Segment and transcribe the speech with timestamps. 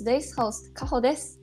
[0.00, 1.38] today's host, カホです。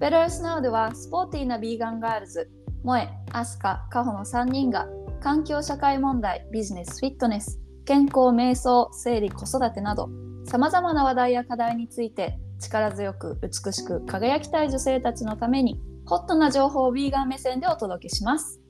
[0.00, 2.50] Better Now ではスポーティーなビーガンガールズ、
[2.82, 4.88] 萌え、アスカ、カホの3人が
[5.20, 10.08] 環境社会問題、ビジネス、フィットネス、健康、瞑想、生理、子育てなど
[10.44, 18.60] さまざまな話題や課題について力強く美しく輝きたい女性たちのためにホットな情報をビーガン目線でお届けします。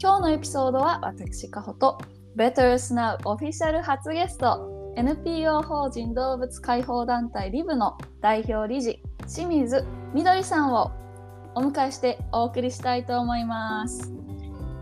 [0.00, 1.98] 今日のエピソードは私、カホと
[2.36, 10.92] Better Now オフィシャル初ゲスト NPO 法人動物解放団体リブの代表理事清水みどりさんを
[11.54, 14.12] お迎えしてお送りしたいと思います。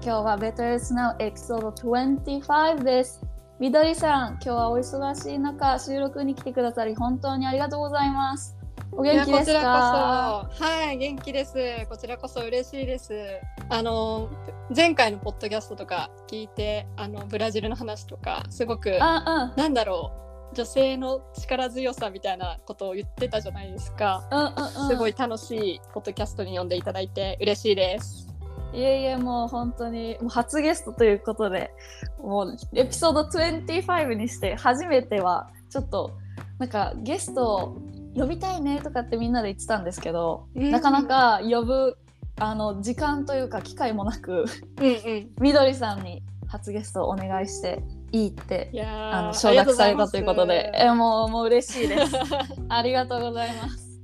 [0.02, 3.20] 今日は Better Now エピソード25です。
[3.60, 8.59] みどりさん、今日はお忙しい中収録に来てくださり本当にありがとうございます。
[8.92, 9.38] お元気ですか？
[9.38, 10.64] こちらこそ。
[10.64, 11.54] はい元気です。
[11.88, 13.12] こちらこそ嬉しいです。
[13.68, 14.28] あの
[14.74, 20.12] 前回のポッドキャストとか聞いてあのブラジルの話とかすごくあ、なんだろ
[20.52, 24.28] う女性の力強さみたいなことを言ってたじゃないですか。
[24.32, 24.88] うん、うん、うん、うん。
[24.88, 28.26] すごい楽しいポッドキャストに呼んでいただいて嬉しいです。
[28.72, 31.72] いえいえもう本当にもう初ゲストということで
[32.20, 36.12] もうエピソード25にして初めてはちょっと
[36.58, 37.82] なんかゲストを
[38.20, 41.96] 呼びたいねとかってみんなで言ってたんですけど、うんなかなか呼ぶ
[42.38, 44.46] あの時間というか機会もなく
[45.38, 47.82] みどりさんに初ゲストをお願いして
[48.12, 52.16] いいってあの承諾されたということであえもうもう嬉しいです。
[52.68, 54.00] ありがとうございます。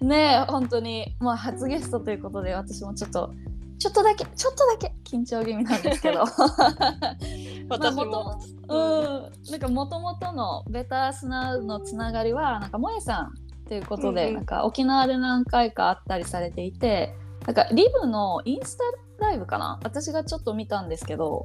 [0.00, 3.32] ねえ本当にもう初ゲストということで私もちょっと
[3.84, 6.24] ちょっとだけちょっとだけ緊張気味なんですけど。
[7.68, 9.50] 私も,、まあうん。
[9.50, 13.34] なんかもともとのベタースナウのつながりはなんか萌えさん
[13.68, 14.34] ということで、うんうん。
[14.36, 17.14] なんか沖縄で何回かあったりされていて
[17.46, 18.78] なんかリブのインス
[19.18, 19.78] タライブかな？
[19.82, 21.44] 私がちょっと見たんですけど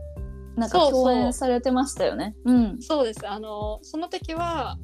[0.56, 2.38] なんか共演されてましたよね。
[2.46, 2.78] うん。
[2.82, 3.28] そうです。
[3.28, 4.78] あのその時は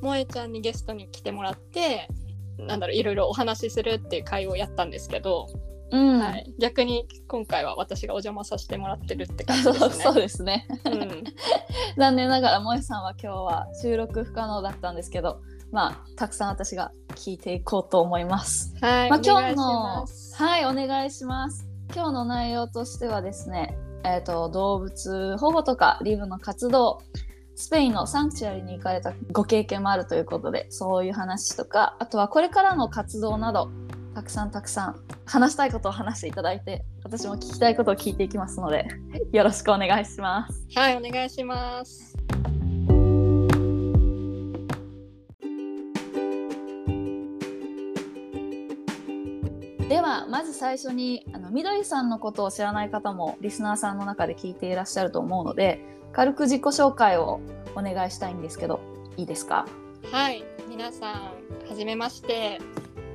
[0.00, 2.08] 萌えちゃんにゲストに来てもらって
[2.56, 5.48] なんだろういろいろお話しするっていう会をやったんですけど、
[5.92, 9.90] うんはい、逆に今回は私がお邪魔させてもらってるって感じですね。
[10.02, 10.66] そうですね。
[10.86, 11.24] うん
[11.98, 18.74] 残念ながら萌えさんは今日は収録不可能だったんですけどまあたくさん私が聞いていこうと思います。
[18.80, 21.68] はい、まあ、お願いし今日のますはいお願いします。
[21.94, 27.02] 今日の内容としてはですね、えー、と動物保護とかリブの活動
[27.54, 33.70] スペインのサンクチュアリに行かれたご経験もあるということでそういう話とかあとはこれからの活動など
[34.14, 38.86] たくさんたくさん話したいことを話していただいて私も聞きたいことを聞いていきますので
[39.32, 40.66] よろしくお願いします。
[40.74, 42.16] はい、お願いします。
[49.88, 57.40] ではまず最初にあのみどりさんのことを知らない方もリスナーさんの中で聞いていらっしゃると思うので軽く自己紹介を
[57.74, 58.80] お願いしたいんですけど
[59.16, 59.66] いいですか？
[60.10, 61.12] はい、皆さん、
[61.68, 62.58] はじめまして。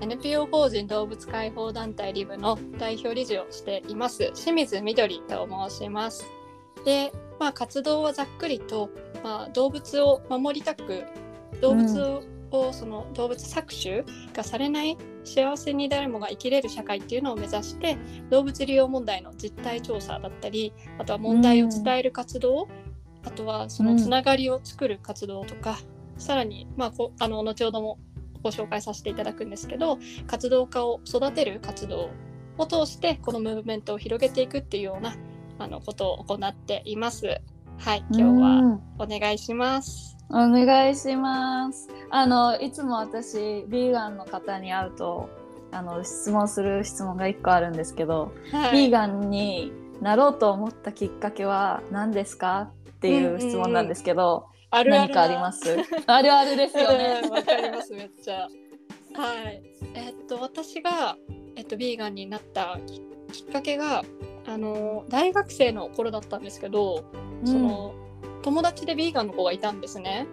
[0.02, 4.32] NPO 法人動物解放団体リブの代表理事をしています。
[4.36, 6.26] 清水みどりと申します。
[6.86, 8.90] で、まあ、活動はざっくりと、
[9.24, 11.04] まあ、動物を守りたく
[11.62, 12.22] 動物
[12.52, 17.98] を、その動物搾取がされない幸せに誰もが生きれる社会っていうのを目指して
[18.30, 22.70] 動物利用問題の実態調査だったりあとは問題を伝える活動、
[23.26, 25.80] あとはそのつながりを作る活動とか、
[26.18, 28.00] さらに、まあ、こあの後ほども
[28.48, 32.12] ご紹介させていただくんですけど活動家を育てる活動
[32.58, 35.16] を通してこのムーブメントを広げていくっていうような
[35.60, 37.42] あのことを行っています。
[37.80, 40.16] はい、今日はうんお願いします。
[40.30, 41.90] お願いします。
[42.10, 45.30] あのいつも私ビーガンの方に会うと
[45.72, 52.72] あの質問する質問が1個あるんですけど、はい、ビーガンになろうと思ったきっかけは何ですか？
[52.92, 55.78] っていう質問なんですけど、あるある何かあります？
[56.06, 58.48] あるあるですよねうんわかりますめっちゃ。
[59.16, 59.64] はい。
[59.94, 61.18] えっと私が
[61.56, 63.02] えっとビーガンになったき
[63.44, 64.04] きっかけが
[64.46, 67.06] あの大学生の頃だったんですけど、
[67.46, 67.94] その
[68.42, 70.28] 友達でビーガンの子がいたんですね。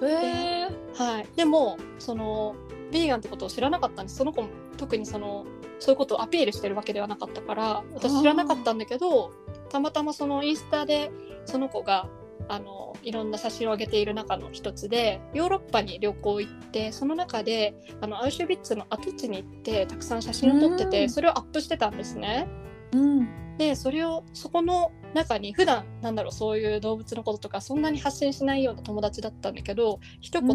[0.00, 1.28] うんへえはい。
[1.36, 2.56] でもその
[2.90, 4.16] ビーガンってことを知らなかったんです。
[4.16, 5.46] その子も特にその
[5.78, 9.32] そういうことをアピールしてるわけではなかったから私知らなかったんだけど
[9.68, 11.10] たまたまそのインスタで
[11.46, 12.08] その子が
[12.48, 20.90] あのいろんな写真を上げている中の一つでヨーロッパに旅行行ってその中であのアウシュビッツの跡地に行ってたくさん写真を撮ってうん。
[20.90, 22.46] てそれをアップしてたんですね。
[22.92, 23.56] うん。
[23.56, 30.54] でそれをそこの中に普段なんだろうそういう動物のこととかそんなに発信しないような友達だったんだけど一言、うん。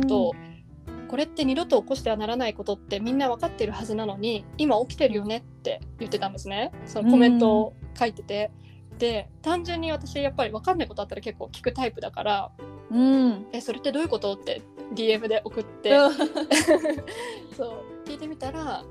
[1.08, 6.72] これって二度と起こしてはならないことってみんな分かってるはずなのに今起きてるよねって言ってたんですね。
[6.86, 8.52] そのコメントを書いてて、
[9.00, 12.52] で単純に私やっぱり分かんないことあったら結構聞くタイプだから
[12.92, 14.62] うん「えそれってどういうこと?」って
[14.94, 15.92] DM で送って、
[17.56, 18.08] そう。
[18.10, 18.84] 聞いてみたら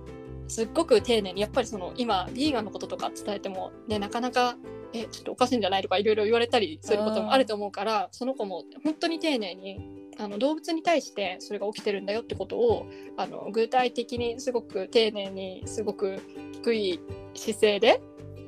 [0.46, 4.56] すっごく丁寧にやっぱりその今ビーガンのこととか伝えても、ね、なかなか
[4.93, 5.82] えちょっとおかしいんじゃない？
[5.82, 9.81] とかいろいろ言われたりすることもあると思うからその子も本当に丁寧に
[10.19, 16.19] あの動物に対してそれが起きてるんだよってことをあの具体的にすごく丁寧にすごく
[16.62, 17.00] 低い
[17.34, 18.00] 姿勢で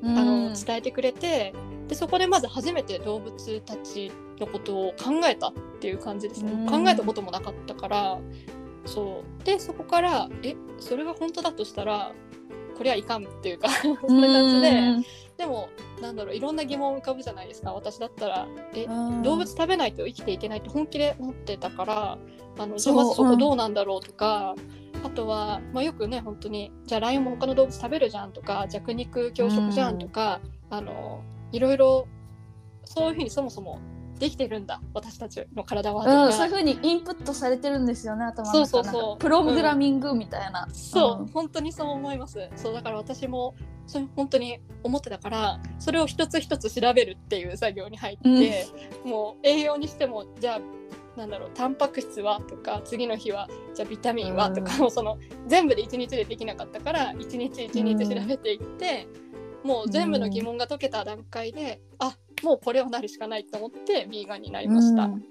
[0.03, 1.53] あの伝えてくれて
[1.89, 6.67] でそこでまず初めて動物たちのことを考えたっていう感じですね、うん。
[6.67, 8.19] 考えたこともなかったから
[8.87, 9.45] そう。
[9.45, 12.13] でそこからえそれが本当だとしたら
[12.77, 14.81] これはいかんっていうかそんな感じで
[15.37, 15.69] でも
[16.01, 17.73] なんだろういろんな疑問浮かぶじゃないですか。
[17.73, 18.87] 私だったらえ
[19.23, 22.19] 動物食べないと生きていけないって本気で思ってたから
[22.59, 24.55] あのじゃあまずそこどうなんだろうとか、
[25.03, 32.07] あとは、まあ、よくね本当にじゃあライオンも他の動物食べるじゃんとか弱肉強食じゃんとか、あのいろいろ
[32.85, 33.81] そういうふうにそもそも
[34.19, 39.19] できてるんだ私たちの体はうん、そういうふうにインプットされてるんですよね頭の中そうそうそう。
[39.19, 41.27] プログラミングみたいな、そう、ん。
[41.29, 42.51] 本当にそう思います。
[42.55, 43.55] そうだから私も
[43.87, 48.67] それ本当に思ってたからそれを一つ一つ調べるっていう作業に入って、
[49.05, 50.61] もう栄養にしてもじゃあ
[51.21, 59.07] なんだろうタンパク質はとか次の日はじゃあビタミンはとか、うんもうその全部で1日でできなかったから1日1日調べていって、
[59.63, 65.05] もう全部の疑問が解けた段階で、あもうこれをなるしかないと思ってビーガンになりました。
[65.05, 65.25] うん。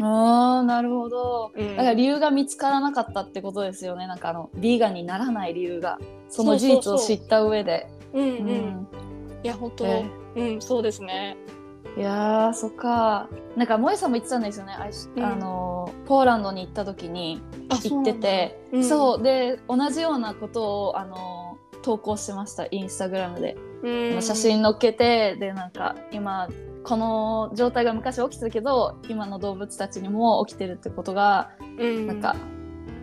[0.00, 1.52] あーなるほど。
[1.56, 1.76] うん。
[1.76, 4.06] だから理由が見つからなかったってことですよね。
[4.06, 5.98] なんかあのビーガンにならない理由が
[6.28, 7.88] その事実を知った上で。
[8.12, 8.28] うんうん。
[8.28, 8.88] うん。
[9.42, 10.06] いや本当、え
[10.36, 11.36] うんそうですね。
[11.96, 13.28] いやーそっか。
[13.56, 14.74] なんか萌さんも言ってたんですよね。
[14.78, 15.24] あいしうん。
[15.24, 18.60] あのポーランドに行った時にあ行ってて。
[18.72, 22.66] そうそう,、なんだで同じようなことをあの投稿してました。
[22.70, 26.48] インスタグラムで、うん、うん写真載っけてでなんか今
[26.82, 32.06] この状態が昔起きてるけど今の動物たちにも起きてるってことが、うん。
[32.06, 32.36] なんか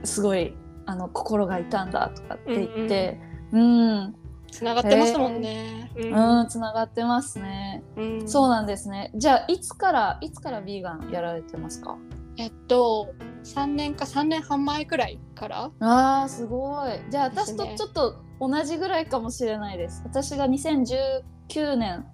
[0.04, 0.56] すごい
[0.88, 3.22] あの心が痛んだとかって言って。
[3.52, 4.16] うん
[4.52, 5.92] つながってますもんね。
[5.96, 8.30] ううんつながってますね、うん。
[8.30, 9.12] そうなんですね。
[9.16, 11.98] じゃあいつからいつからビーガンやられてますか？
[12.38, 13.14] えっと
[13.44, 15.72] 3年か3年半前くらいから。
[15.80, 17.00] あーすごい。
[17.10, 17.64] じゃあですね。
[17.66, 20.02] 私とちょっと同じぐらいかもしれないです。
[20.06, 22.06] 私が2019年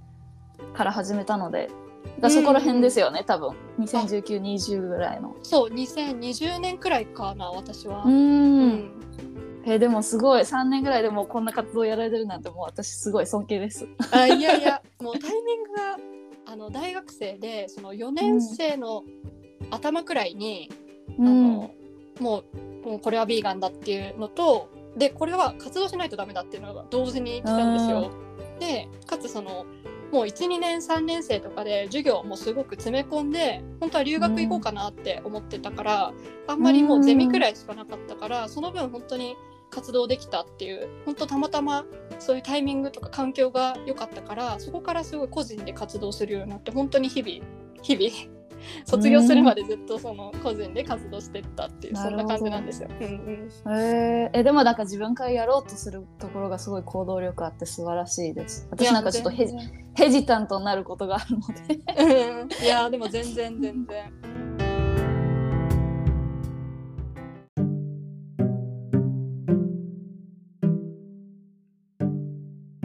[0.73, 1.69] から始めたので
[2.19, 3.55] だそこら辺ですよね、多分。
[3.79, 5.35] 201920ぐらいの。
[5.43, 8.03] そう2020年くらいかな私は。
[8.05, 8.91] ううん
[9.65, 10.41] んえでもすごい。
[10.41, 13.87] 3年ぐらいでもうこんな活動やられてるなんてもう私すごい尊敬です。
[14.11, 15.97] あいやいやもうタイミングが
[16.45, 19.03] あの大学生でその4年生の
[19.71, 20.71] 頭くらいに、
[21.19, 21.71] あの
[22.19, 22.43] も
[22.85, 28.11] うもうこれはビーガンだっていうのとでこれは活動しないとダメだっていうのが同時に来たんですよ。
[28.59, 29.65] でかつその
[30.11, 36.13] もう12年3年生とかで授業もすごく詰め込んで本当は留学行こうかなって思ってたから、
[36.47, 39.35] あんまりもうゼミくらいしかなかったから、その分本当に
[39.75, 41.85] 活動できたっていう本当たまたま
[42.17, 47.45] そういうタイミングとか環境が良かったからそこからすごい個人で活動するようになって本当に日々
[47.81, 48.35] 日々
[48.85, 52.89] 卒業するまでずっとその個人で活動してったっていうそんな感じなんですよ。
[52.89, 53.77] うんうん。
[53.77, 54.39] えー。
[54.39, 58.67] えでもなんか自分からやろうとするところがすごい行動力あって素晴らしいです。
[58.71, 59.45] 私なんかちょっとヘ
[60.09, 62.65] ジタントになることがあるので。
[62.65, 64.54] いやでも全然全然。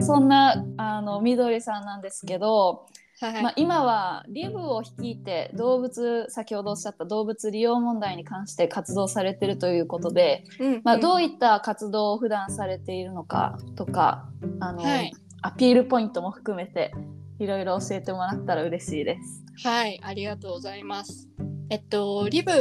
[0.01, 2.87] そんなあのみどりさんなんですけど、
[3.19, 14.27] はいまあ、今はリブを率いて動物先ほどおっしゃった動物利用問題に関して活動されてるということで、うんまあ、どういいった活動を普段されているのかとか
[14.59, 16.93] あの、はいアピールポイントも含めて
[17.39, 19.67] いろいろ教えてもらったら嬉しいです。
[19.67, 21.29] はい、ありがとうございます。
[21.71, 22.51] えっと、リブ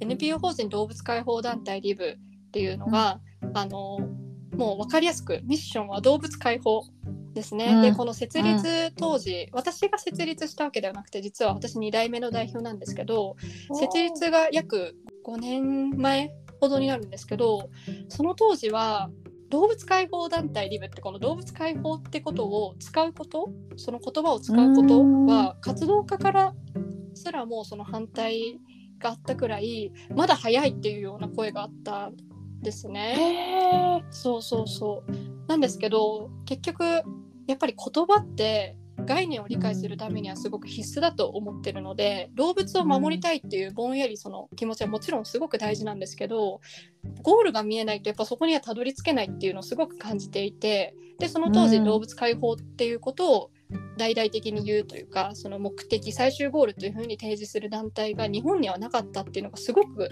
[0.00, 3.20] NPO 法人動物解放団体リブっていうのが、
[3.54, 4.00] あの
[4.58, 6.84] もう分かりやすくミッションは動物解放
[7.32, 7.74] ですね。
[7.74, 7.82] うん。
[7.82, 13.36] でこの設立当時、私が設立したわけではなくて実は私2代目の代表なんですけど
[13.72, 17.70] 設立が約5年前ほどになるんですけど
[18.08, 19.10] その当時は
[19.50, 26.54] 動物解放団体リブってこの動物解放ってことを使うことその言葉を使うことは活動家から
[27.14, 28.58] すらもその反対
[28.98, 32.16] があったくらいまだ早いっていうような声があったん
[32.62, 34.02] ですね。
[34.10, 35.12] そうそうそう。
[35.46, 36.84] なんですけど結局
[37.46, 46.60] やっぱり言葉って概念を理解するためにはすごく必須だと思ってるので動物を守りたいっていうぼんやりその気持ちはもちろんすごく大事なんですけど
[47.22, 51.84] ゴールが見えないとやっぱそこにはたどり着けないっていうのをすごく感じていてでその当時うん。
[51.84, 53.50] 動物解放っていうことを
[53.96, 60.08] 大々的に言うというかその目的最終ゴールというふうに提示する団体が日本にはなかったっていうのがすごく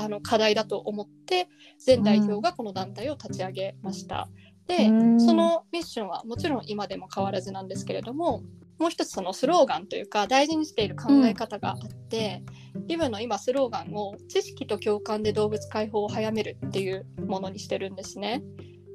[0.00, 1.48] あの課題だと思って
[1.84, 4.28] 前代表がこの団体を立ち上げました。
[4.66, 4.86] で
[5.18, 8.44] そのミッションはもちろん今でも変わらずなんですけれども
[8.80, 12.42] もう一つそのスローガンというか大事にしている考え方があって、
[12.86, 18.42] リブの今スローガンを知識と共感で動物解放を早めるっていうものにしてるんですね。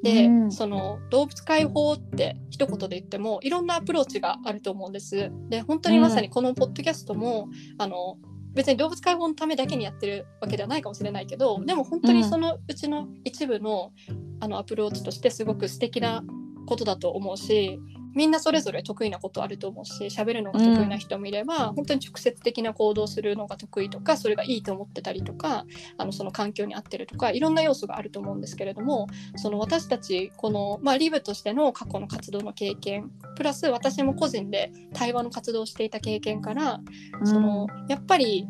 [0.05, 0.51] で、うん。
[0.51, 5.31] その動物解放って一言で言ってもいろんなアプローチがあると思うんです。
[5.50, 8.17] で本当にまさにこのポッドキャストも、あの
[8.53, 13.91] 別に動物解放のためだけにやってるわけではないかもしれないけどでも本当にそのうちの一部の,、
[14.39, 16.24] あのアプローチとしてすごく素敵な
[16.65, 17.77] ことだと思うし
[18.15, 25.65] みんなそれぞれ得意なことあると思うし喋るのが得意な人もいれば、本当に直接的な行動をするのが得意とかそれがいいと思ってたりとか
[25.98, 36.79] あのその環境に合ってるとかいろんな要素があると思うんですけれどもその私たちこの、まあ、リブとしての過去の活動の経験プラス私も個人で対話の活動をしていた経験から
[37.24, 38.48] そのやっぱり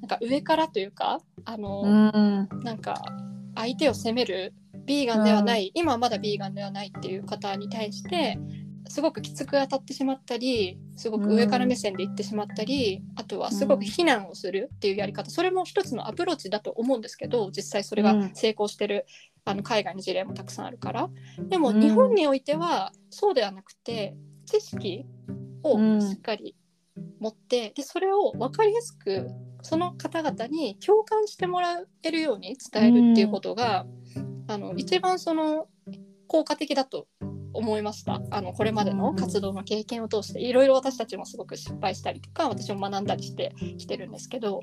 [0.00, 2.48] なんか上からというかあの、うん。
[2.62, 3.02] なんか
[3.54, 4.52] 相手を責める
[4.84, 8.38] ビーガンではない、今はまだビーガンではないっていう方に対して
[8.88, 15.30] すごくきつく当たってしまったりすごく上から目線で言ってしまったり、あとはすごく非難をするっていうやり方。
[15.30, 19.06] それも一つのアプローチだと思うんですけど実際それが成功してる、
[19.44, 21.08] あの海外の事例もたくさんあるから。
[21.48, 21.80] でもうん。
[21.80, 24.16] 日本においてはそうではなくて
[24.46, 25.06] 知識
[25.62, 26.00] をうん。
[26.00, 26.56] しっかり
[27.20, 29.28] 持って、でそれを分かりやすく
[29.62, 33.86] その方々に共感してもらえるように伝えるっていうことが、
[34.46, 35.66] あの一番その
[36.26, 37.06] 効果的だと
[37.52, 38.20] 思いました。
[38.30, 44.62] あのこれまでの活動の経験を通していろいろ私たちもすごく失敗したりとか私も学んだりしてきてるんですけど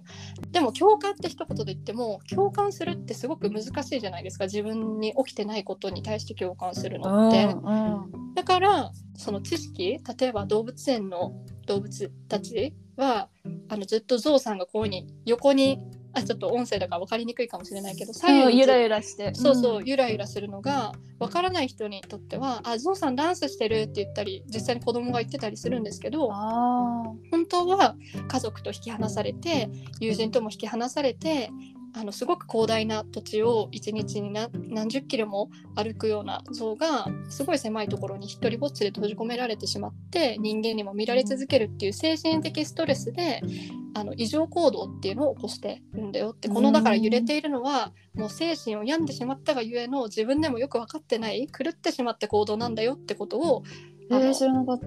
[0.52, 4.46] でも共感って一言で言っても共感するってすごく難しいじゃないですか。
[4.46, 7.46] 自分に起きてないことに対して共感するのって。
[7.46, 11.34] うんだからその知識例えば動物園の
[11.66, 13.30] 動物たちは
[13.70, 15.80] あのずっとゾウさんがこういうふうに横に
[16.16, 19.36] あちょっと音声だから分かりにくいかもしれないけど左右にゆらゆらして。
[19.36, 27.96] そうそう、ゆらゆらするのが分からない人にとっては「あゾウさんダンスしてる」って言ったり実際に子供が言ってたりするんですけどあ本当は
[28.28, 29.70] 家族と引き離されて
[30.00, 31.50] 友人とも引き離されて
[31.98, 43.42] あのすごく広大な土地を一日に何何十キロも歩くような像がすごい狭いところに一人ぼっちで閉じ込められてしまって人間にも見られ続けるっていう精神的ストレスで
[43.94, 54.80] あの異常行動っていうのを起こしてるんだよってこのだから揺れているのはもう精神を病んでしまったがゆえの自分でもよく分かってない狂ってしまった行動なんだよってことをーえー、知らなかっ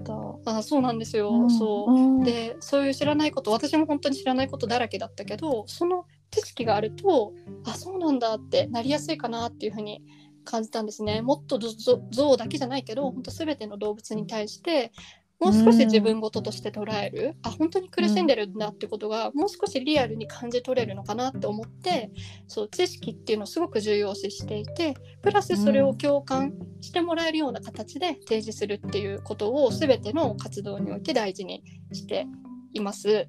[0.45, 0.57] た。
[0.57, 1.49] あそうなんですよ、うん。
[1.49, 1.93] そう。
[1.93, 2.23] うん。
[2.23, 7.33] でそういう知らないこと私も本当に知らないことだらけだったけどその知識があると
[7.65, 10.03] あそうなんだってなりやすいかなっていうふうに
[10.45, 14.91] 感じたんですねもっとゾゾゾウだけじゃないけど本当全ての動物に対して
[15.39, 22.11] もう少し自分事として捉える、あ本当に苦しんでるんだってことがもう少しリアルに感じ取れるのかなって思って
[22.47, 32.27] そう知識っていうのをすごく重要視していてプラスそれを共感してもらえるような形で提示するっていうことを全ての活動において大事にして
[32.73, 33.25] います。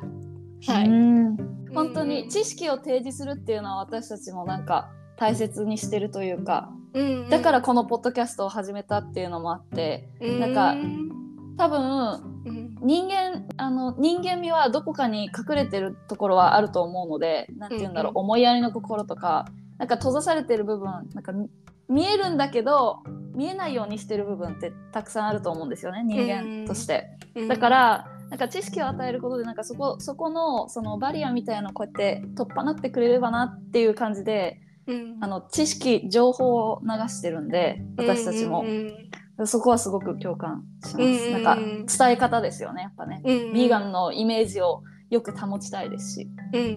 [0.67, 1.37] はい、うん。
[1.75, 10.75] 本当うんに知識を提示するっていうのは私たちもなんか大切にしてるというかうんだからこのポッドキャストを始めたっていうのもあってなんか
[11.57, 12.71] 多分うん。
[12.83, 19.47] 人間あの人間味はどこかに隠れてるところはあると思うので何て言うんだろう、うん思いやりの心とか
[19.79, 21.50] なんか閉ざされてる部分なんかみ
[21.88, 23.02] 見えるんだけど
[23.35, 27.11] 見えないようにしてる部分ってたくさんあると思うんですよね人間として。
[27.35, 27.49] うん。
[27.49, 35.18] だからなんか知識を与えることでなんかそこそこのそのバリアみたいなのをこうやって取っ払ってくれればなっていう感じでうん。
[35.20, 39.10] あの知識情報を流してるんで私たちも、うん
[39.46, 43.52] そこはすごく共感します、うんなんか伝え方ですよねやっぱね、うんうん。
[43.54, 46.72] ビーガンのイメージをよく保ちたいですし、うんうん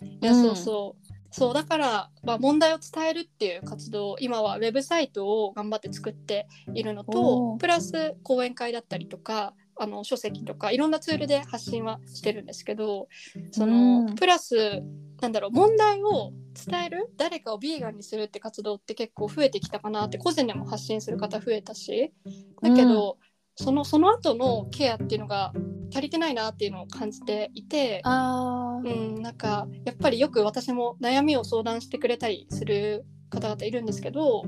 [0.00, 0.04] うん。
[0.04, 0.42] いや、うん。
[0.42, 1.12] そうそう。
[1.32, 7.56] そうだから、まあ、問題を伝えるっていう活動今はウェブサイトを頑張って作っているのおとー。
[7.58, 13.08] プラス講演会だったりとかあの書籍とかいろんなツールで発信はしてるんですけど
[13.50, 14.82] その、うんプラス
[15.20, 16.32] なんだろう問題を
[16.66, 22.12] 伝える誰かをビーガンにするって活動って結構増えてきたかなって個人でも発信する方増えたし
[22.60, 23.18] だけど、
[23.56, 25.52] そのその後のケアっていうのが
[25.92, 28.00] 足りてないなっていうのを感じていて。
[28.04, 34.44] あうん、なんかやっぱりよく私も悩みを相談してくれたりする方々いるんですけど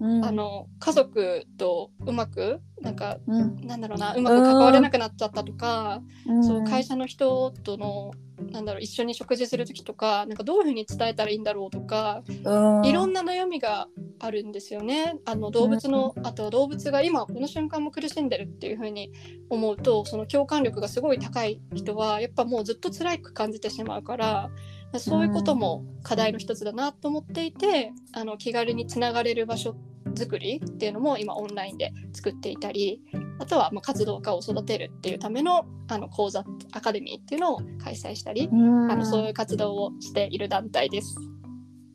[0.00, 0.24] うん。
[0.24, 3.56] あの家族とうまくなんかうん。
[3.66, 6.44] なんだろうなうまく関われなくなっちゃったとか、うん。
[6.44, 8.12] そう会社の人との
[8.52, 12.86] なんだろう一緒に食事する時とかなんかどういうふうに伝えたらいいんだろうとか、うん。
[12.86, 13.88] いろんな悩みが
[14.18, 15.18] あるんですよね。
[15.24, 19.10] あの動物の、あとは動物が今この瞬間も苦しんでるっていうふうに
[19.50, 24.50] 思うとその共感力がすごい高い人はやっぱもうずっと辛く感じてしまうから
[24.98, 29.76] そういうことも課題の一つだなと思っていて、あの気軽につながれる場所
[30.14, 33.02] 作りっていうのも今オンラインで作っていたり
[33.38, 38.90] あとはまあ活動家を育てるっていうためのあの講座アカデミーっていうのを開催したり、うん。
[38.90, 41.16] あのそういう活動をしている団体です。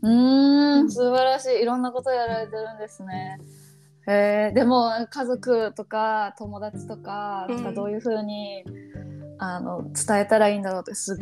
[0.03, 0.91] うーん。
[0.91, 1.61] 素晴らしい。
[1.61, 3.37] いろんなことやられてるんですね。
[4.07, 8.63] へえでも家族とか友達とかどういうふうに、
[9.43, 11.17] あの伝えたらいいんだろうってすっ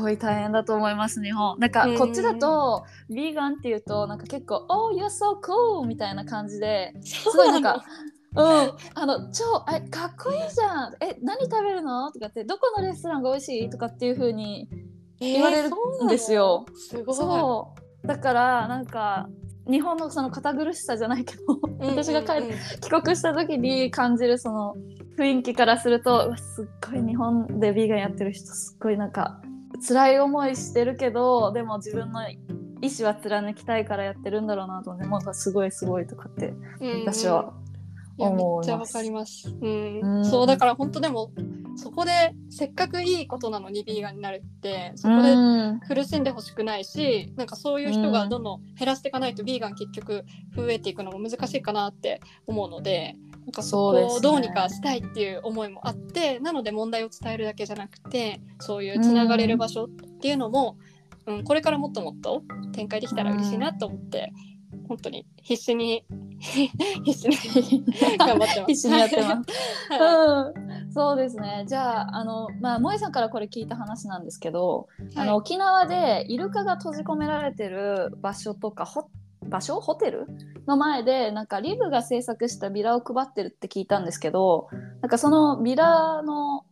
[0.00, 1.58] ごい大変だと思います日本。
[1.58, 7.84] なんかうんこっちだと、ビーガンっていうとなんか結構「Oh you're so cool」みたいな感じですごいなんか。
[8.36, 8.44] うん、
[8.94, 9.44] あの超
[9.74, 10.94] えかっこいいじゃん。
[11.00, 12.10] え何食べるの？
[12.12, 14.68] とかってどこのレストランが美味しいとかっていう風に
[15.18, 15.70] 言われる
[16.04, 16.64] んですよ。
[16.68, 17.14] えーすごい。
[17.14, 18.06] そう。
[18.06, 19.28] だからなんか
[19.66, 21.42] 日本のその堅苦しさじゃないけど
[21.80, 22.50] 私が帰うんうん。
[22.50, 24.74] うん帰国した時に感じるその
[25.18, 29.40] 雰囲気からするとすっごい日本でビーガンやってる人すっごいなんか
[29.86, 32.38] 辛い思いしてるけどでも自分の意
[32.82, 37.00] 思は貫きたいからやってるんだろうなと思ってもうすごいすごいとかってうんうん。
[37.00, 37.52] 私は
[38.16, 38.66] 思います。
[38.66, 39.48] っちゃわかります。
[39.60, 40.18] うん。
[40.18, 40.24] うん。
[40.24, 41.32] そうだから本当でも
[41.76, 42.12] そこで
[42.50, 45.80] せっかくいいことなのにビーガンになるってそこでうん。
[45.80, 50.24] 苦しんでほしくないしなんかそういう人がどんどん減らしていかないとビーガン結局
[50.56, 53.16] 増えていくのも難しいかなって思うので
[53.48, 59.88] なんかそこをどうにかしたいっていう思いもあって、なので問題を伝えるだけじゃなくてそういうつながれる場所っ
[60.20, 60.76] ていうのも、
[61.26, 64.34] うんこれからもっともっと展開できたら嬉しいなと思って、
[64.86, 66.04] 本当に必死に
[67.04, 67.84] 必死に
[68.18, 68.66] 頑張ってます。
[68.66, 69.98] 必死にやってます。
[69.98, 71.64] はうん、そうですね。
[71.66, 79.08] じゃあ、あの、まあ、萌さんからこれ聞いた話なんですけど、いあの、沖縄でイルカが閉じ込められてる場所とか、ほ
[79.44, 79.80] 場所？
[79.80, 80.26] ホテル？
[80.66, 84.68] の前で、なんかリブが制作したビラを配ってるって聞いたんですけど、
[85.00, 86.64] なんかそのビラの、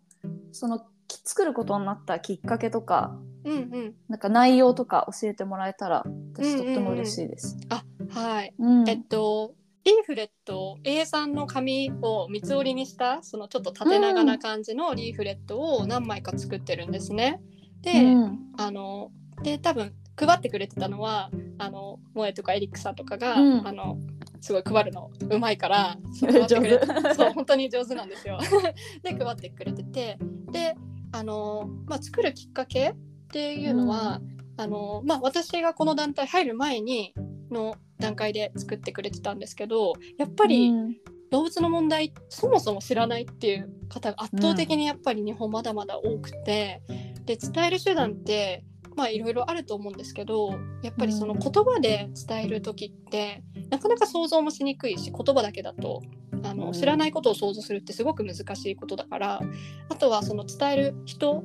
[0.52, 3.94] その、き作ることになったきっかけとか、うんうん。
[4.08, 7.56] なんか内容とか教えてもらえたら、私うんうんうんとっても嬉しいです。
[7.68, 8.52] あはい。
[8.58, 8.88] うん。
[8.88, 17.40] えっとリーフレット A3 の紙を三つ折りにしたそのちょっと縦長な感じのリーフレットを何枚か作ってるんですね。
[17.82, 18.38] で、うん。
[18.58, 19.12] あの
[19.44, 23.66] で多分配ってくれてたのはあの萌えとかエリックさんとかが、うん。
[23.66, 23.98] あの
[24.40, 28.38] すごい配るのうまいから そう 本当に上手なんですよ。
[29.02, 30.18] で配ってくれてて
[30.52, 30.76] で
[31.12, 32.94] あの、まあ、作るきっかけっ
[33.32, 34.20] ていうのは、
[34.56, 37.12] あのまあ、私がこの団体入る前に
[37.50, 40.96] の段階で作ってくれてたんですけどやっぱりうん。
[41.28, 46.80] 動物の問題そもそも知らないっていう方が圧倒的にやっぱり日本まだまだ多くて、
[47.24, 48.64] で伝える手段って
[48.96, 51.40] まあいろいろあると思うんですけどやっぱりそのうん。
[51.40, 56.02] 言葉で伝える時ってなかなか想像もしにくいし言葉だけだと
[56.42, 56.58] あうん。
[56.58, 59.40] の知らないことを想像するってすごく難しいことだから
[59.88, 61.44] あとはその伝える人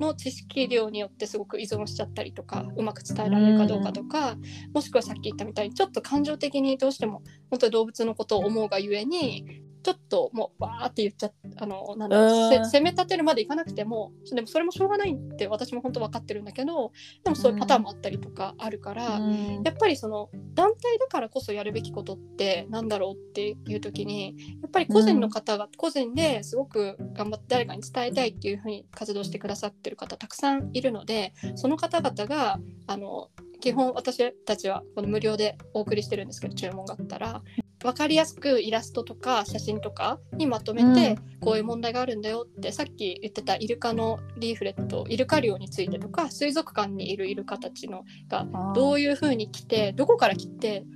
[0.00, 4.36] の知識量によってすごく依存しちゃったりとかうまく伝えられるかどうかとか、
[4.72, 16.90] もしくはさっき言ったみたいにちょっと感情的にどうしても本当に動物のことを思うがゆえにちょっともうわーって言っちゃあのなんだ攻め立てるまでいかなくてもでもそれもしょうがないって私も本当分かってるんだけど
[17.22, 19.62] でもそういうパターンもあったりとかあるから、うん。
[19.62, 33.28] やっぱりその団体だからこそやるべきことってなんだろうっていう時にやっぱり個人の方が個人ですごく頑張って誰かに伝えたいっていうふうに活動してくださってる方たくさんいるのでその方々があの
[33.60, 37.42] 基本私たちはこの無料でお送りしてるんですけど注文があったら
[37.84, 50.86] 分かりやすくイラストとか写真とかにまとめて、こういう問題があるんだよってさっき言ってたイルカのリーフレットイルカ漁についてとか水族館にいるイルカたちのがどういうふうに来てどこから来て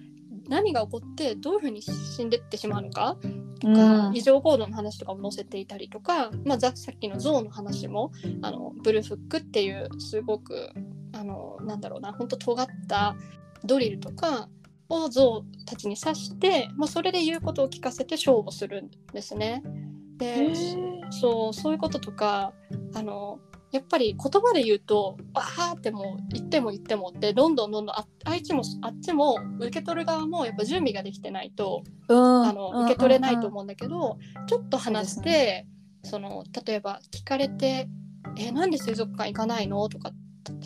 [0.49, 3.19] 何が起こってどういうふうに死んでってしまうのか
[3.61, 4.17] とか、うん。
[4.17, 10.71] 異常行動の話とかも載せていたりとか、まあ、ざさっきの象の話もあのブルフックっていうすごく
[11.13, 13.15] あのなんだろうな本当尖った
[13.65, 14.49] ドリルとか
[14.89, 19.63] を象たちに刺して、まあ、それで言うことを聞かせて勝負するんですね。
[20.17, 20.53] で
[21.11, 22.53] そうそういうこととか
[22.95, 23.39] あの
[23.71, 35.67] やっぱり言葉で言うと「あーってもう言っても言ってもってどんどんどんどんああっちもあっちも受け取る側もやっぱ準備ができてないとあの受け取れないと思うんだけど、ちょっと話して、
[36.03, 37.89] そうでその例えば聞かれて
[38.37, 40.13] 「えなんで水族館行かないの?」とか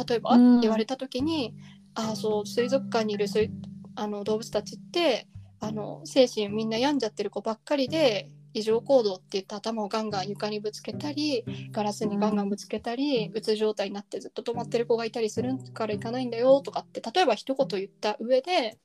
[0.08, 0.60] 例えばうん。
[0.60, 1.54] 言われた時に
[1.94, 3.50] 「ああそう水族館にいる水
[3.94, 5.26] あの動物たちって
[5.60, 18.78] あの精神みんな病んじゃってる子ばっかりで異常行動って言って頭をガンガン床にぶつけたりガラスにガンガンぶつけたり、うつ状態になってずっと止まってる子がいたりするから行かないんだよとかって例えば一言言った上で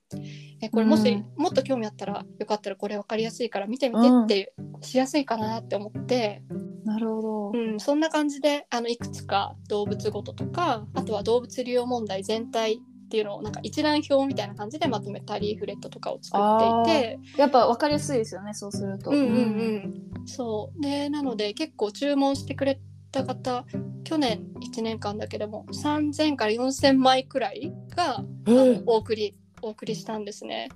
[0.62, 1.26] えこれもし、うん。
[1.36, 6.44] もっと興味あったらよかったらこれ分かりやすいから見てみてってしやすいかなって思って、
[6.86, 7.52] なるほど。
[7.54, 17.40] うん、そんな感じであのいくつか動物ごととかあとは動物利用問題全体っていうのをなんか一覧表みたいな感じでまとめたリーフレットとかを作っていて。
[17.42, 19.12] やっぱ分かりやすいですよね、そうすると。
[19.12, 23.66] うんうんうん、そうでなので結構注文してくれた方
[24.04, 30.70] 去年1年間だけでも3000から4000枚くらいが、うんお送りお送りしたんですね。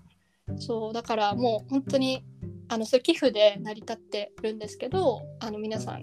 [0.57, 2.23] そうだからもう本当に
[2.69, 6.01] あのそれ寄付で成り立ってるんですけどあの皆さん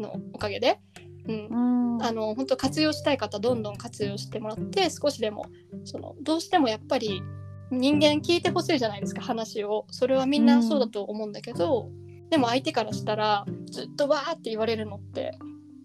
[0.00, 0.87] のおかげで、うん
[1.28, 2.02] うん。
[2.02, 5.46] あの本当活用したい方どんどん活用してもらって少しでも
[5.84, 7.22] そのどうしてもやっぱり
[7.70, 11.90] 人間聞いてほしいじゃないですか話をそれはみんなそうだと思うんだけど、
[12.30, 15.38] でも相手からしたらずっとわーって言われるのって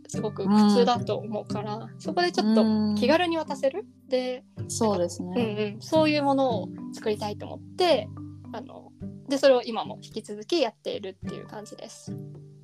[0.08, 5.74] すごく苦痛だと思うから、そこでちょっと気軽に渡せるで、そうですうんね。
[5.76, 8.08] うん、そういうものを作りたいと思って
[8.54, 8.92] あの
[9.28, 12.16] でそれを今も引き続きやっているっていう感じです。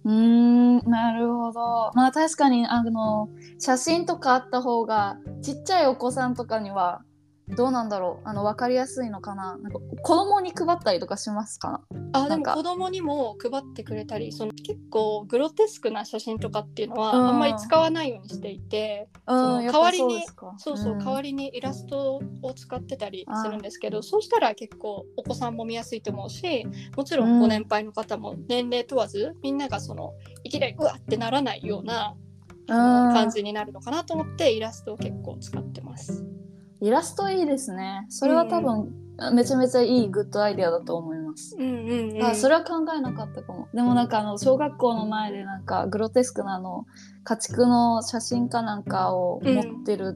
[0.06, 1.92] うん、なるほど。
[1.94, 7.02] まあ確かに、あの、写真とかあった方が、ちっちゃいお子さんとかには、
[7.56, 8.28] どうなんだろう。
[8.30, 9.58] あの、わかりやすいのかな。
[9.58, 11.82] なんか子供に配ったりとかしますか？
[12.14, 17.28] あでも子供にも配ってくれたりその結構グロテスクな写真とかっていうのはうん。
[17.30, 20.54] あんまり使わないようにしていて、うん、やっぱ代わりにそう。
[20.58, 21.00] そうそう、ん。
[21.00, 27.38] 代わりにイラストを使ってたりするんですけどそうしたら結構お子さんも見やすいと思うしもちろうん。
[27.38, 32.16] んご年配の方も年齢問わずみんながそのいきなりうわってならないような
[32.68, 36.24] 感じになるのかなと思ってイラストを結構使ってます。
[36.82, 38.06] イラストいいですね。
[38.10, 38.94] それは多分、
[39.34, 41.58] めちゃめちゃいいグッドアイデアだと思います。
[41.60, 43.68] うんうんうん、あそれは考えなかったかも。
[43.74, 46.86] でもなんかあの小学校の前でなんかグロテスクなあの
[47.26, 50.16] 家畜の写真かなんかを持ってる、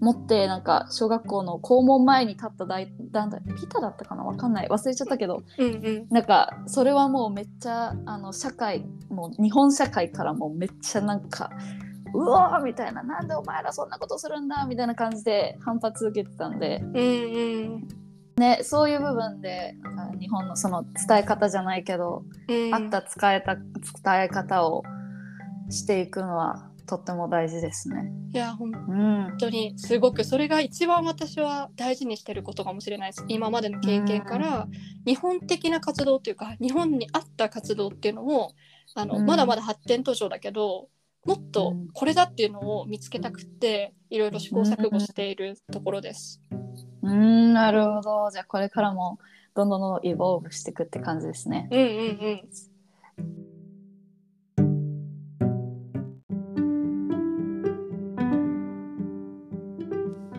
[0.00, 4.24] 持ってなんか小学校の校門前に立った大団体ピタだったかな？
[4.24, 4.68] わかんない。
[4.68, 5.44] 忘れちゃったけど。
[5.56, 6.06] うんうん。
[6.10, 11.50] なんかそれはもうめっちゃあの社会もう日本社会からもめっちゃなんか
[12.14, 16.80] うわーみたいななんでお前らそんなことするんだみたいな感じで反発受けてたんで。
[16.82, 17.00] うんう
[17.78, 17.88] ん。
[18.36, 22.74] ねそういう部分でなんか日本のその伝え方じゃないけどうん。
[22.74, 23.64] あった伝えた伝
[24.24, 24.82] え方を
[25.68, 28.10] していくのはとっても大事ですね。
[28.32, 28.72] いや本
[29.38, 33.24] 当にすごくそれが一番私は大事にしてることかもしれないです。
[33.28, 34.66] 今までの経験から
[35.06, 38.52] 日本的な活動っていうか日本に合った活動っていうのを
[38.94, 39.26] あの、うん。
[39.26, 40.88] まだまだ発展途上だけど
[41.24, 41.88] もっとうん。
[41.88, 46.40] これだっていうのを見つけたくっていろいろ試行錯誤しているところです。
[47.02, 48.30] うんなるほど。
[48.30, 49.18] じゃあこれからも
[49.54, 51.68] どんどんどんイボーブしていくって感じですね。
[51.70, 51.92] うんうんう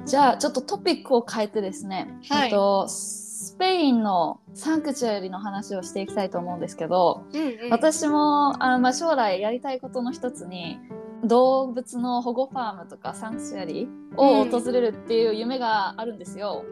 [0.03, 0.05] ん。
[0.05, 2.45] じゃあちょっとトピックを変えてですね、はい。
[2.45, 3.30] えっと、ス
[3.61, 7.69] ペインのサンクチュアリの話をしていきたいと思うんですけど、うんうん。
[7.69, 10.79] 私もあ、まあ、将来やりたいことの一つに
[11.23, 16.65] 動物の保護ファームとかサンクチュアリを訪れるっていう夢があるんですよ。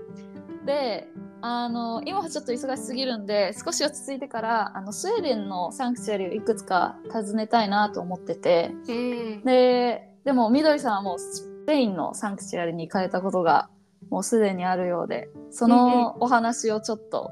[0.66, 1.08] で
[1.42, 9.44] あの今はちょっと忙しすぎるんで少し落ち着いてからあのスウェーデンのサンクチュアリをいくつか訪ねたいなと思っててうん。
[9.46, 13.70] ででもみどりさんはもうスペインのサンクチュアリに行かれたことが
[14.10, 17.32] もうすでにあるようでそのお話をちょっと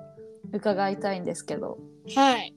[0.54, 1.78] 伺いたいんですけど。
[2.16, 2.54] はい。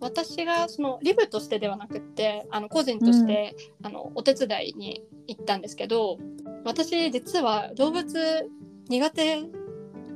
[0.00, 6.18] 私がそのリブとしてではなくってあの個人として、あのお手伝いに行ったんですけど
[6.64, 8.48] 私実は動物
[8.88, 9.42] 苦手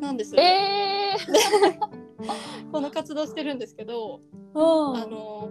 [0.01, 1.79] なんです、えー。
[2.71, 4.21] この活動してるんですけど、
[4.55, 4.97] うん。
[4.97, 5.51] あの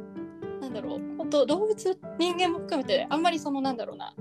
[0.61, 4.15] なんだろう本当動物人間も含めてあんまりそのなんだろうな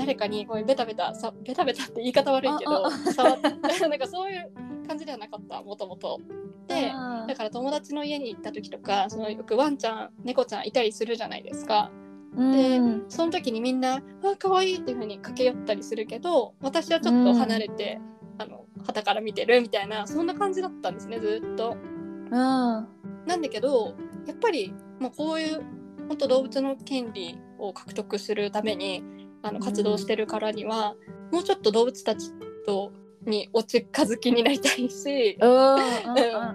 [0.00, 3.48] 誰かにこうベタベタさベタベタって言い方悪いけど触って
[3.88, 4.50] なんかそういう
[4.88, 6.20] 感じではなかったもともと。
[6.66, 11.90] でうんだから友達の家に行った時とかそのよくワンちゃん猫ちゃんいたりするじゃないですか。
[12.34, 18.00] でうんその時にみんな「あ可愛いっていう風に駆け寄ったりするけど私はちょっと離れて、
[18.38, 21.76] あの旗から見てるみたいなそんな感じだったんですねずっと。
[21.76, 23.94] うんなんだけど
[24.26, 25.62] やっぱり、まあ、こういう
[26.08, 29.02] 本当動物の権利を獲得するために
[29.42, 30.94] あの活動してるからには、
[31.32, 32.30] もうちょっと動物たち
[32.66, 32.92] と
[33.26, 35.80] にお近づきになりたいし、うんうんうん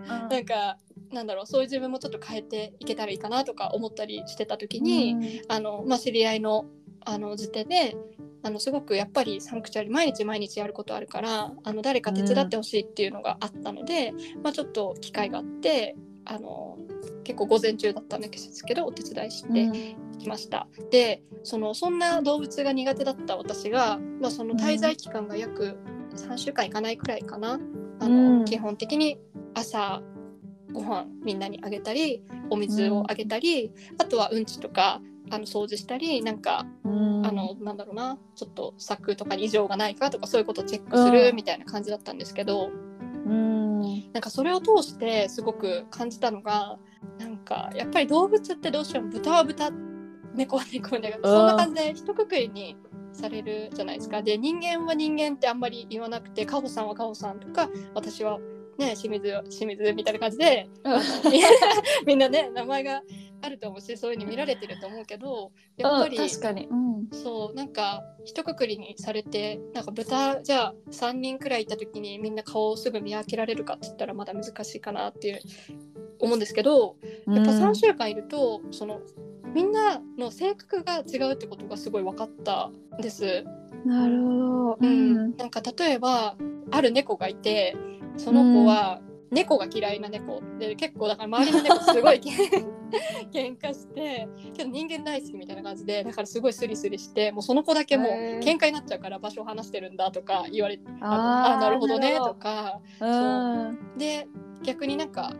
[0.29, 0.77] なんか
[1.11, 6.65] なんだろうそういう自分もちょっと変えていけたらいいかなとか思ったりしてた時に、あのまあ、知り合いの
[7.05, 7.95] あの時点で
[8.41, 14.11] あのすごくやっぱりサンクチュアリ毎日毎日やることあるからあの誰か手伝ってほしいっていうのがあったので、
[14.43, 15.95] まあ、ちょっと機会があって
[16.25, 16.77] あの
[17.23, 20.67] 結構午前中だったんですけどお手伝いしてきました。
[20.91, 25.77] でそのそんな動物が苦手だった私が、まあ、その滞在期間が約
[26.15, 27.59] 3週間いかないくらいかな。
[27.99, 28.45] あの、うん。
[28.45, 29.19] 基本的に
[29.53, 30.01] 朝
[30.73, 37.25] ご飯みんなにあげたりお水をあげたり、あとはうんちとかあの掃除したりなんかうん。
[37.25, 42.69] あのなんだろうなちょっと柵とかに異常がないかとかそういうことをチェックするみたいな感じだったんですけど、
[43.25, 43.81] うん
[44.13, 46.77] なんかそれを通してすごく感じたのが
[47.19, 49.71] なんかやっぱり動物ってどうしても豚は豚
[50.35, 52.77] 猫は猫でそんな感じで一括りに
[53.13, 54.21] されるじゃないですか。
[54.21, 58.39] で人間は人間ってあんまり言わなくてカホさんはカホさんとか私は
[58.77, 60.67] ね清水は清水みたいな感じで
[62.05, 63.01] みんなね名前が
[63.41, 67.07] あると思うしそういうふうに見られてると思うけどやっぱり、うん確かに、うん。
[67.11, 75.39] そうなんか一括りにされてなんか豚じゃあ3人くらいいた時にみんな顔をすぐ見分けられるかって言ったらまだ難しいかなっていう
[76.19, 76.95] 思うんですけど
[77.27, 79.01] やっぱ3週間いると、その
[79.53, 83.45] みんなの性格が違うってことがすごい分かったんです。
[83.85, 85.37] なるほど、うん。
[85.37, 86.35] なんか例えば
[86.71, 87.75] ある猫がいて
[88.17, 89.01] その子は
[89.31, 92.21] 猫が嫌いな猫で結構だから周りの猫すごい
[93.33, 103.97] 喧嘩してけど人間大好きみたいな感じでだからすごいスリスリしてもうその子だけもう喧嘩になっちゃうから場所を離してるんだとか言われてあのあなるほどねとかうん。
[103.97, 104.27] で
[104.63, 105.33] 逆になんか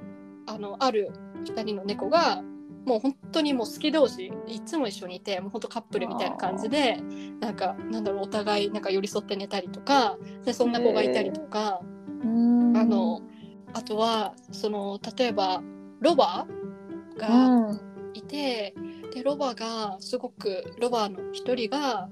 [0.48, 1.12] あのある
[1.46, 2.44] 2人の猫が
[2.86, 7.02] もう本当にもう好き同士いつも一緒にいてもう本当カップルみたいな感じで
[7.40, 11.95] なんかなんだろうお互いなんか寄り添って寝たりとかでそんな子がいたりとか、うん
[12.76, 13.22] あの
[13.74, 15.62] あとはその例えば
[16.00, 16.48] ロバ
[17.16, 17.80] うがん。
[18.14, 18.74] いて、
[19.14, 22.10] でロバがすごくロバの一人が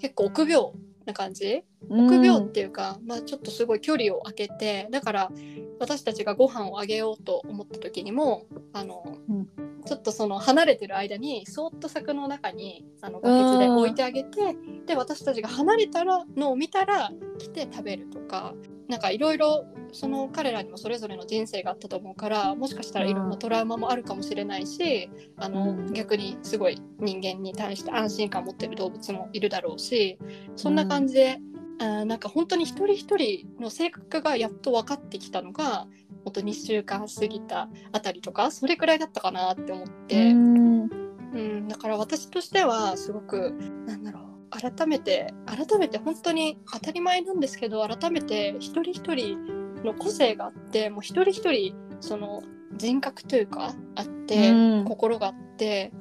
[0.00, 0.72] 結構臆病
[1.06, 1.62] な感じ？
[1.88, 5.32] 臆病っていうか、まあ、ちょっとすごい距離を空けてだから
[5.80, 9.48] 私たちがご飯をあげようと思った時にもあの、うん。
[9.86, 18.54] ちょっとその離れてる間にそーっと柵の中にあのバケツで置いてあげてで私たちが離れたらのを見たら来て食べるとか
[18.90, 25.92] なんかいろいろその彼らにもそれぞれの人生があったと思うからもしかしたらいろんなトラウマもあるかもしれないし、あのうん。
[25.92, 30.18] 逆にすごい人間に対して安心感を持ってる動物もいるだろうし
[30.56, 31.38] そんな感じで、
[31.78, 35.86] あーなんか本当に一人一人の性格がやっと分かってきたのが
[36.24, 40.90] 本当2週間過ぎたあたりとかそれくらいだったかなって思って、うん。
[41.32, 43.52] うん、だから私としてはすごく
[43.86, 49.38] なんだろう改めて改めて本当に当たり前なんですけど改めて一人一人
[49.84, 52.42] の個性があってもう一人一人その
[52.76, 54.84] 人格というかあって、うん。
[54.84, 55.92] 心があって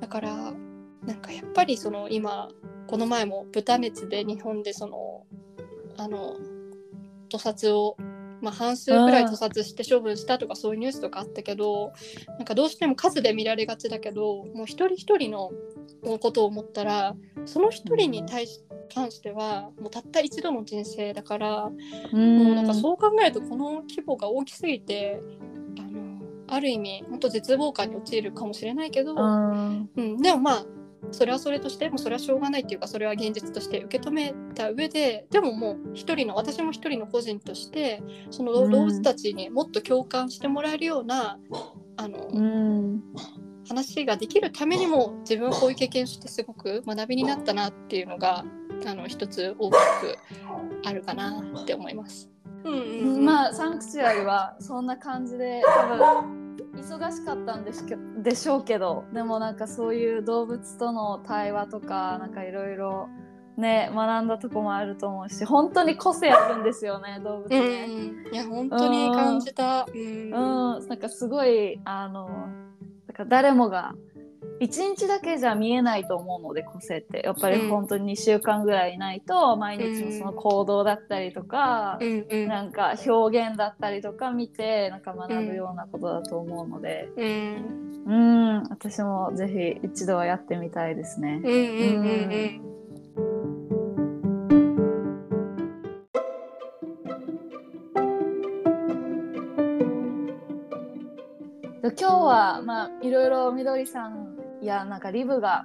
[0.00, 0.52] だから
[1.04, 2.48] なんかやっぱりその今
[2.86, 5.24] この前も豚熱で日本でその
[5.96, 6.36] あの
[7.30, 7.96] 屠殺を、
[8.40, 11.92] まあ、半数くらい屠殺して処分したとかそういうニュースとかあったけど
[12.38, 15.50] なんかどうしても数で見られがちだけどもう一人一人の
[16.20, 21.72] ことを思ったらその一人に対し関してはもうたった一度の人生だから、も
[22.12, 25.20] うなんかそう考えるとこの規模が大きすぎて
[25.78, 29.90] あのある意味本当絶望感に陥るかもしれないけど、うん。
[29.96, 30.64] うん、でもまあ
[31.10, 41.38] それはそれとしてもうそれはしょうがないっていうかそれは現実として受け止めた上ででももう一人の私も一人の個人としてそのうん動物たちにもっと共感してもらえるような、
[41.96, 43.02] あのうん
[43.68, 48.44] 話ができるためにも自分はこういう経験をしてすごく学びになったなっていうのが
[48.84, 49.78] あの一つ大きく
[50.84, 52.28] あるかなって思います。
[52.64, 56.39] うんうんうん、まあサンクチュアリはそんな感じで多分
[56.74, 63.08] 忙しかったんですけでしょうけどでもなんかそういう動物との対話とかなんかいろいろ
[63.56, 67.84] ね学んだとこもあると思うし本当に個性あるんですよね動物うんね。
[68.26, 69.86] うん、いや本当に感じた。
[69.92, 70.00] うん。
[70.00, 73.94] うん、なんかすごいあのなんか誰もが
[74.60, 77.22] 一日だけじゃ見えないと思うので個性って。
[77.24, 82.26] やっぱり本当に2週間ぐらいいないと毎日のその行動だったりとか、うん。
[82.30, 82.46] うん。
[82.46, 88.04] なんか表現だったりとか見てなんか学ぶようなことだと思うので、うん。
[88.06, 91.40] うん、私もぜひ一度はやってみたいですね。
[91.42, 91.52] うん。
[91.52, 91.62] うん。
[91.62, 92.30] うん。
[92.30, 92.70] うん。
[101.80, 105.64] で今日はまあいろいろみどりさんいやなんかリブが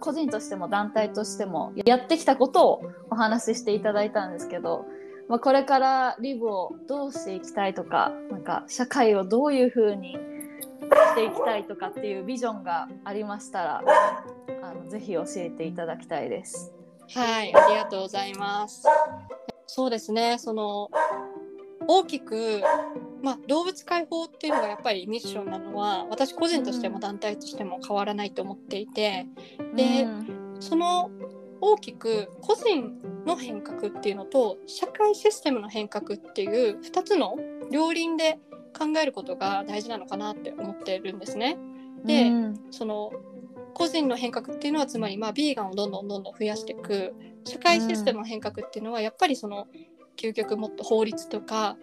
[0.00, 4.86] 個人としても団体としてもやってきたことをお話ししていただいたんですけど、
[5.28, 13.82] まあ、これからリブをどうしていきたいとかなんか社会をどういうふうにしていきたいとかっていうビジョンがありましたら
[14.62, 16.72] あのぜひ教えていただきたいです。
[17.14, 18.86] はい、ありがとうございます。
[19.66, 20.90] そうですね、その
[21.86, 22.62] 大きく、
[23.24, 29.26] まあ、動物解放っていうのがやっぱりミッションなのは私個人としても団体としても変わらないと思っていて、
[29.74, 30.56] でうん。
[30.60, 31.10] その
[31.60, 32.92] 大きく個人
[33.26, 37.36] の変革っていうのと社会システムの変革っていう2つの
[37.70, 38.38] 両輪で
[38.78, 41.56] 考えることが大事なのかなって思ってるんですね。
[42.04, 42.60] でうん。
[42.70, 43.10] その
[43.72, 47.14] 個人の変革っていうのはつまりまあビーガンをどんどんどんどん増やしていく。
[47.46, 49.66] 社会システムの変革っていうのはやっぱりその
[50.16, 51.76] 究極もっと法律とか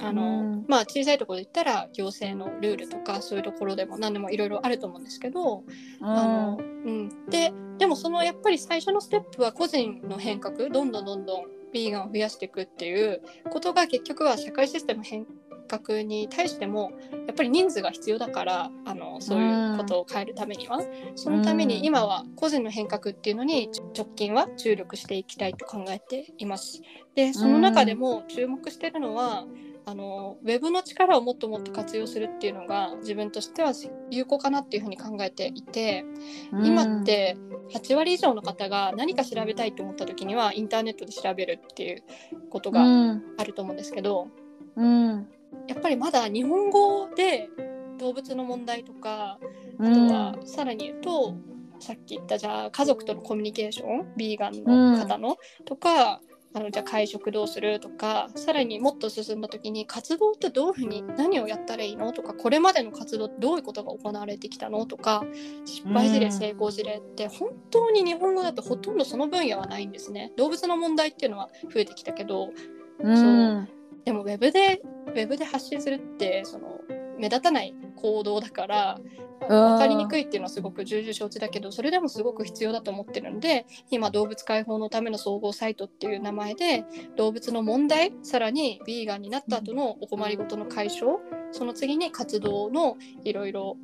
[0.00, 0.64] あの、うん。
[0.68, 5.64] まあ小さいところで言ったら行政のルールとかそういうところでも何でもいろいろあると思うんですけど、
[6.00, 15.26] あのうん、ででもそのやっぱり最初のステップは個人の変革どんどんどんどんビーガンを増やしていくっていうことが結局は社会システム変
[15.68, 16.92] 革に対しても
[17.26, 20.80] やっぱり人数が必要だからあのそういうことを変えるためには、
[21.14, 26.82] そのために今は個人の変革っていうのに直近は注力していきたいと考えています。
[27.14, 29.46] でその中でも注目してるのは、
[29.84, 33.72] あのウェブの力をもっともっと活用するっていうのが自分としては
[34.10, 36.04] 有効かなっていうふうに考えていて、
[36.62, 37.36] 今って
[37.72, 42.02] 8割以上の方が何か調べたいと思った時にはインターネットで調べるっていう
[42.50, 43.22] ことうがん。
[43.38, 44.28] あると思うんですけど、
[44.76, 45.28] うん
[45.68, 47.48] やっぱりまだ日本語で
[47.98, 49.38] 動物の問題とか
[49.78, 51.36] あとはさらに言うと
[51.80, 56.20] さっき言ったじゃあ家族とのコミュニケーションビーガンの方の、とか
[56.54, 65.24] あのじゃあ会食どうするとかさらにもっと進んだ時に活動ってどういうふうに何をやったらいいのとかこれまでの活動どういうことが行われてきたのとか
[65.64, 70.32] 失敗事例うん成功事例って本当に日本語だとほとんどその分野はないんですね。
[70.36, 72.50] 動物の問題っていうのは増えてきたけど
[73.00, 73.68] うん
[74.04, 76.80] でもウェブでウェブで発信するってその
[77.18, 78.98] 目立たない行動だから
[79.48, 86.84] 分かりにくいっていうのはすごく重々承知だけどそれでもすごく必要だと思ってるので今動物解放のための総合サイトっていう名前で
[87.16, 91.18] 動物の問題さらにビーガンになった後のお困りごとの解消
[91.50, 93.76] その次に活動のいろいろ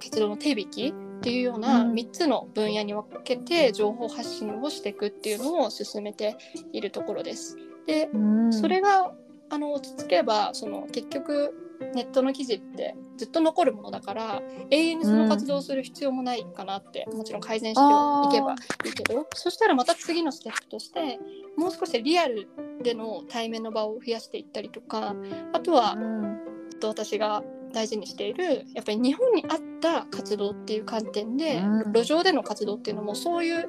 [0.00, 1.92] 活動の手引きっていうようなうん。
[1.92, 6.36] 3つの分野に分けて情報発信をしていくっていうのを進めて
[6.72, 7.56] いるところです。
[7.86, 8.52] でうん。
[8.52, 9.12] それが
[9.52, 11.54] あの落ち着けばその結局
[11.94, 18.54] ネットの記事ってずっと残るものだから永遠にその活動をする必要もないかなって、もちろん改善していけば
[18.86, 21.18] いいけどそしたらまた次のステップとして
[21.56, 22.48] もう少しリアル
[22.82, 25.14] での対面の場を増やしていったりとか
[25.52, 26.52] あとはうん。
[26.80, 31.92] と私が大事にしているやっぱり日本に合った活動っていう観点で、うん。
[31.92, 33.68] 路上での活動っていうのもそういう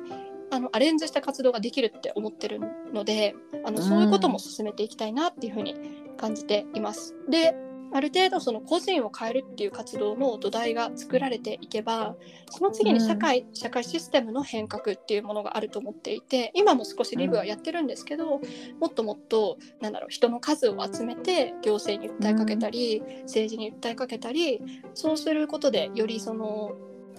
[0.54, 2.60] あのアレンジした活動ができるって思ってる
[2.94, 3.36] ので
[3.66, 5.76] あのそういうことも進めていきたいなっていうふうに
[6.16, 7.16] 感じています。
[7.28, 7.56] で
[7.96, 12.16] ある程度その個人を変えるっていう活動の土台が作られていけば
[12.50, 18.42] その次に社会、社会システムの変革っていうものがあると思っていて今も少しリブはやってるんですけど、
[18.80, 24.60] もっともっとなんだろう人の数を集めて行政に訴えかけたり、政治に訴えかけたり
[24.96, 26.72] そうすることでよりその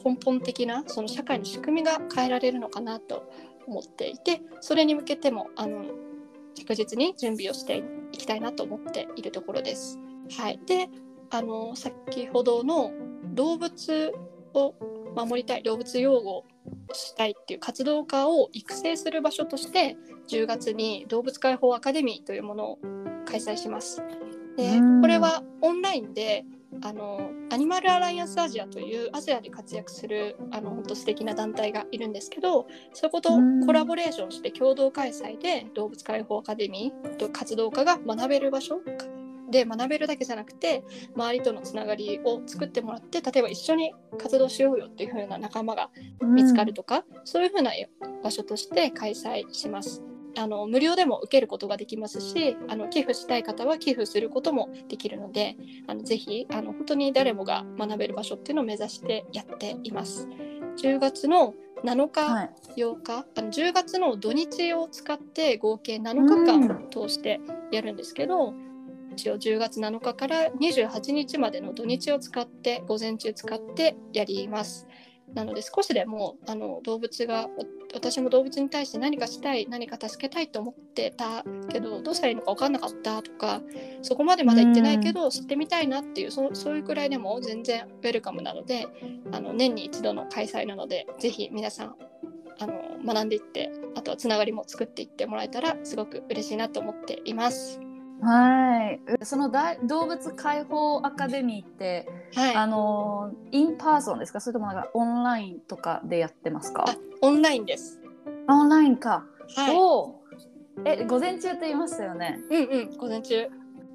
[0.05, 3.31] 根本的なその社会の仕組みが変えられるのかなと
[3.67, 5.85] 思っていてそれに向けてもあの
[6.55, 9.99] 着実に準備をしていきたいなと思っているところです。
[10.39, 10.89] はい、で
[11.31, 12.93] あの先ほどの
[13.35, 14.13] 動物
[14.55, 14.75] を
[15.17, 16.45] 守りたい動物擁護を
[16.93, 19.97] したいっていう活動家を育成する場所として
[20.29, 22.79] 10月に動物解放アカデミーというものを
[23.27, 24.03] 開催します。
[24.57, 26.45] でうんこれはオンラインで
[26.83, 33.31] あのアニマルアライアンスアジアというアジアで活躍するあの本当素敵な団体がいるんですけどそこと
[33.67, 38.81] コラボレーションして共同開催で動物解放アカデミーと活動家が学べる場所
[39.51, 40.83] で学べるだけじゃなくて
[41.15, 45.91] 周りとのつながりを作ってもらって例えば一緒に活動しようよっていう風な仲間が
[46.23, 47.73] 見つかるとか、そういう風な
[48.23, 50.03] 場所として開催します。
[50.37, 55.57] あの無料でも受けることができますしあの寄付したい方は寄付することもできるので
[55.87, 60.29] あのぜひあの本当に誰もが学べる場所っていうのを目指してやっています。
[60.77, 61.55] 10月の
[61.85, 68.53] 7日、はい8日あの10月の土日を使って合計7日間通してやるんですけど、
[69.13, 74.89] 一応10月7日から28日までの土日を使って午前中使ってやります。
[75.33, 77.49] なので少しでもあの動物が
[77.95, 83.61] 私も動物に対して何かしたい何か助けたいと思ってたけどどうしたらいいのか分かんなかったとか
[84.03, 88.87] そこまでまだ行ってないけど知ってみたいなっていうそそういうくらいでも全然ウェルカムなので
[89.33, 91.95] あの年に一度の開催なのでぜひ皆さん
[92.59, 92.75] あの
[93.05, 97.81] 学んでいってあとはつながりも作っていってもらえたらすごく嬉しいなと思っています。
[98.23, 99.01] はい。
[99.25, 104.41] その大動物解放アカデミーって、はい、あの in person ですか？
[104.41, 106.85] それともなんかオンラインとかでやってますか？
[106.89, 108.01] あオンラインです。
[108.49, 109.25] オンラインか。
[109.57, 109.77] はい。
[109.77, 110.21] おお
[110.85, 112.41] え午前中って言いましたよね？
[112.51, 113.49] うんうん、午前中。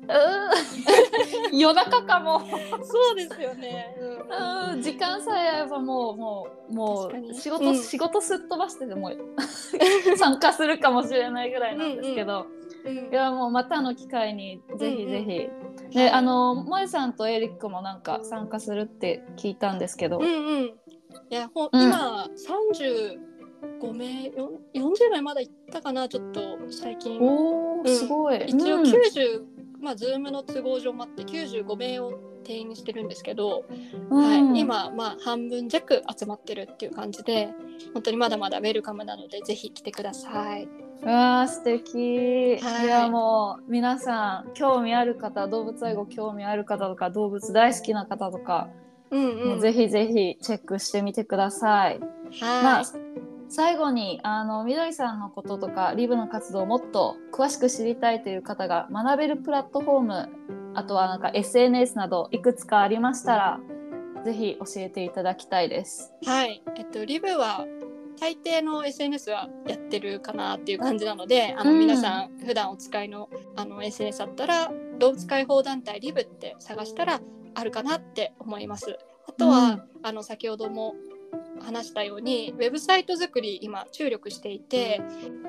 [0.10, 2.40] うー夜中かも。
[2.40, 3.96] そうですよね。
[4.72, 4.82] うん。
[4.82, 7.76] 時間さえあればもうもうもう仕事、うん。
[7.76, 9.12] 仕事すっ飛ばしてでも
[10.18, 12.48] 参加するかもしれないぐらいなんですけど、
[12.86, 13.10] うん。
[13.12, 15.52] いやもうまたの機会にぜひぜひ、はい。
[15.94, 20.64] であの萌さんとエリックもなんか参加するって聞いたんですけど、うんうん。
[21.30, 21.82] いや、ほん、うん。
[21.82, 23.20] 今三十
[23.80, 27.20] 五名、よ四十名まだ行ったかな、ちょっと最近。
[27.20, 28.84] おおすごい、一応うん。
[28.86, 29.46] 九十、
[29.82, 32.12] まあズームの都合上もあって九十五名を
[32.44, 33.66] 定員にしてるんですけど、
[34.10, 37.50] はい、うん今まあ半分弱集まってるっていう感じで、
[37.94, 40.68] 本当にまだまだウェルカムなのでぜひ来てください。
[41.02, 48.70] うわー素敵、はいい、やもう皆さん興味ある方動物愛護興味ある方とか動物大好きな方とか、
[49.12, 49.48] うんもう。
[49.54, 52.00] うんぜひぜひチェックしてみてください。
[52.42, 53.29] まあはい。
[53.50, 60.30] 最後にあのみどりさんのこととかリブの活動をもっと詳しく知りたいという方が学べるプラットフォーム
[60.76, 63.60] あとはなんか SNS などいくつかありましたら
[64.24, 66.14] ぜひ教えていただきたいです。
[66.26, 67.66] はい、えっとリブは
[68.20, 77.22] 大抵の SNS はやってるかなっていう感じなので、あのうん皆さん普段お使いのあの SNS だったら動物解放団体リブって探したら
[77.56, 78.98] あるかなって思います。
[79.28, 80.96] あとは、うんあの先ほども
[81.62, 85.02] 話したようにウェブサイト作り今注力していて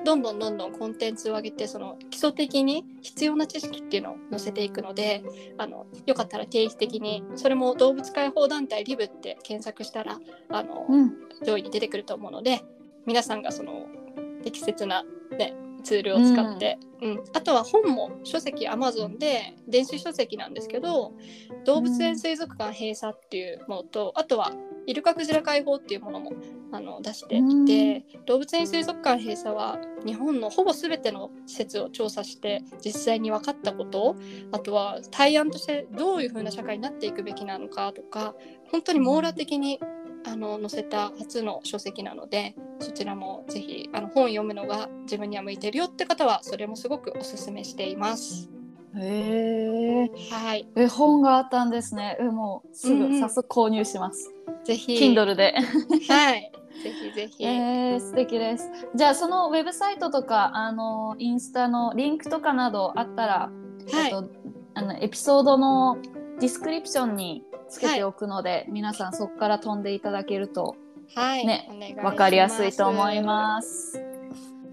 [0.05, 5.23] どんどんどんどんコンテンツを上げてその基礎的に必要な知識っていうのを載せていくので
[5.57, 11.13] あのよかったら定期的にそれも動物解放団体リブって検索したらあの、うん、
[11.45, 12.61] 上位に出てくると思うので
[13.05, 13.87] 皆さんがその
[14.43, 15.03] 適切な、
[15.37, 17.23] ね、ツールを使って、うん。
[17.33, 21.13] あとは本も書籍 Amazon で電子書籍なんですけど
[21.65, 24.51] 動物園水族館閉鎖っていうものとあとは
[24.87, 26.33] イルカクジラ解放っていうものも
[26.71, 34.15] あの出していて、動物園水族館閉鎖は日本のほぼ全ての施設を調査して実際に分かったこと
[34.51, 38.35] あとは対案としてどういうふうな社会になっていくべきなのかとか
[38.71, 39.79] 本当に網羅的に
[40.25, 48.49] あの載せた初の書籍なのでそちらもぜひあの本読むのが自分には向いてるよって方はそれもすごくおすすめしています。
[48.95, 52.17] へえはい、え本があったんですね。
[52.19, 54.33] えもうすうんうんぐ早速購入します。
[54.63, 55.55] ぜひ Kindle で。
[56.09, 56.51] はい、
[56.83, 57.45] ぜひぜひ。
[57.45, 58.69] えー、素敵です。
[58.93, 63.33] じゃあそのウェブサイトとかあのインスタのリンクとかなどあったら、
[63.91, 64.25] はいえっと
[64.73, 65.97] あのエピソードの
[66.41, 70.75] ディスクリプションにつけておくので、皆さんそこから飛んでいただけると
[71.13, 72.05] はい、ねお願いします。
[72.05, 74.01] わかりやすいと思います。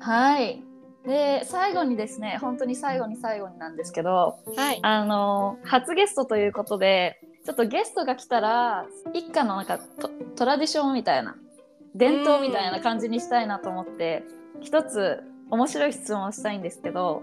[0.01, 0.63] はい。
[1.05, 11.37] で最後にですね本当に最後に最後になんですけどはい、あの初ゲストということでちょっとゲストが来たら一家のなんかトトラディションみたいな
[11.95, 14.23] 伝統みたいな感じにしたいなと思って
[14.61, 17.23] 一つ面白い質問をしたいんですけど、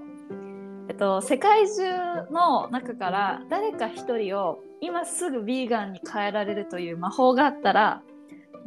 [0.87, 1.83] えっと、世界中
[2.31, 8.01] の中から誰か一人を今すぐビーガンに変えられるという魔法があったら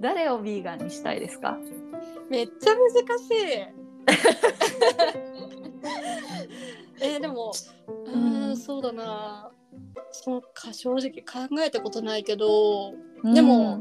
[0.01, 1.59] 誰をビーガンにしたいですか？
[2.29, 3.37] めっちゃ難しい。
[7.01, 7.53] えーでも
[8.07, 9.51] うーんそうだな。
[10.11, 13.81] そうか正直考えたことないけどでも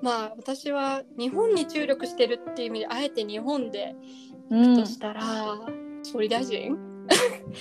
[0.00, 3.94] まあ私は日本に注力してるっていう意味であえて日本で
[4.50, 5.22] うん、としたら、
[6.02, 6.76] 総理大臣？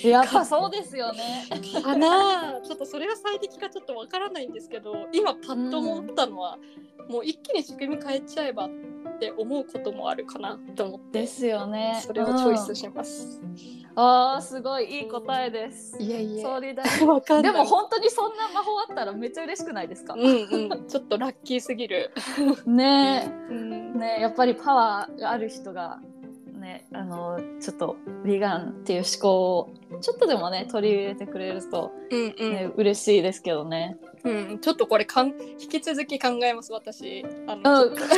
[0.03, 1.45] やっぱそうですよね。
[1.83, 6.57] かなちょっとそれが最適かちょっとわからないんですけど今パッと思ったのは、
[7.09, 8.69] もう一気に仕組み変えちゃえばっ
[9.19, 11.99] て思うこともあるかなと思ってですよね。
[12.05, 13.41] それをチョイスします。
[13.95, 15.97] ああすごいいい答えです。
[16.01, 20.13] いやい総理大わかんないでも本当にそんな魔法あったらめっちゃ嬉しくないですか？
[20.13, 22.11] うんうんちょっとラッキーすぎる。
[22.65, 25.99] ねうんえねえやっぱりパワーがある人が
[26.69, 32.53] ねあのちょっとヴィーガンっていう思考をちょっとでもね取り入れてくれると、うんうん。
[32.53, 33.97] ね嬉しいですけどね。
[34.23, 37.25] うん、ちょっとこれかん引き続き考えます私。
[37.47, 37.95] あうの、ん。
[37.95, 38.11] ちょっと。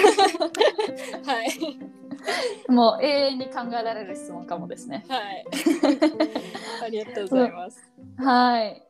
[1.31, 2.71] はい。
[2.71, 5.05] もう永遠に考えられる質問かもですね。
[5.07, 5.45] はい。
[6.83, 7.91] ありがとうございます。
[8.17, 8.83] はい。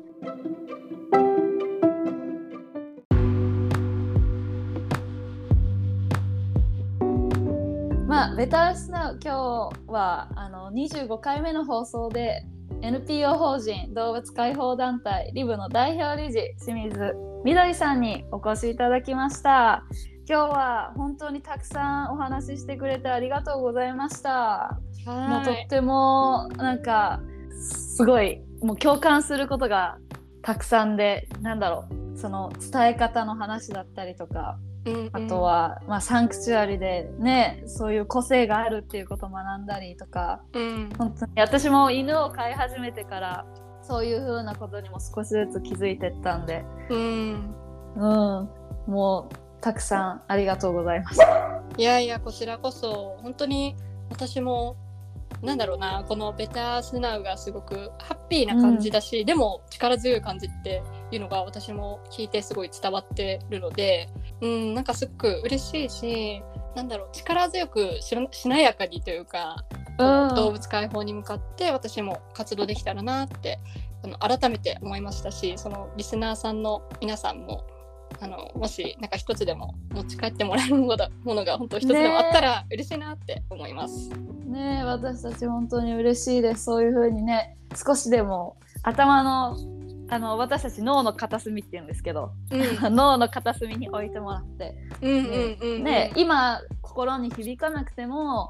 [8.26, 12.44] あ、ベタースナウ今日はあの25回目の放送で
[12.84, 19.84] NPO 法人動物解放団体リブの代表理事清水みどりさんにお越しいただきました。
[20.30, 24.80] 今日は本当にたくさんお話ししてくれてありがとうございました。
[25.08, 27.22] もうとってもなんか
[27.60, 29.98] すごいもう共感することが
[30.44, 35.10] たくさんでなんだろうその伝え方の話だったりとかうんうん。
[35.14, 40.90] あと、は、まあ、サンクチュアリでねそういう個性があるっていうことを学んだりとかうん。
[40.98, 43.46] 本当に私も犬を飼い始めてから
[43.84, 47.56] そういう風なことにも少しずつ気づいてったんで、うん、
[47.96, 48.50] うん、
[48.88, 51.62] もうたくさんありがとうございました。
[51.78, 53.76] いやいやこちらこそ本当に
[54.10, 54.76] 私も
[55.42, 60.84] なんだろうなこの「ベタースナウがすごくハッピーな感じだし、でも力強い感じって
[61.16, 64.10] いうのが私も聞いてすごい伝わってるので
[64.42, 66.44] うんなんかすごく嬉しいし
[66.76, 69.66] なんだろう力強くしなやかにというか、
[69.98, 70.36] うん。
[70.36, 73.60] 動物解放に向かって私も活動できたらなって
[74.04, 77.68] あの改めて思いましたしそのリスナーさんの皆さんも
[78.20, 84.10] あのもしなんか一つでも持ち帰ってもらえるものものが本当一つでもあったら嬉しいなって思います。
[84.46, 86.66] ねえ私たち本当に嬉しいです。
[86.66, 89.58] そういう風にね少しでも頭の
[90.12, 92.62] あの私たち脳の片隅って言うんですけど、うん。
[92.94, 98.50] 脳の片隅に置いてもらって、うんうん今心に響かなくても